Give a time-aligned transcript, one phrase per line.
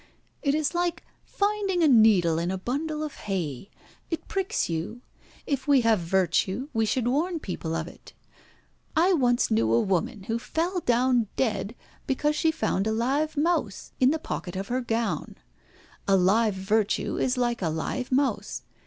[0.41, 3.69] "It is like finding a needle in a bundle of hay.
[4.09, 5.01] It pricks you.
[5.45, 8.13] If we have virtue we should warn people of it.
[8.95, 11.75] I once knew a woman who fell down dead
[12.07, 15.35] because she found a live mouse in the pocket of her gown.
[16.07, 18.63] A live virtue is like a live mouse.